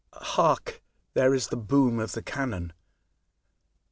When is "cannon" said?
2.23-2.73